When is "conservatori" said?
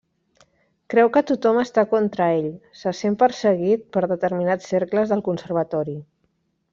5.29-5.95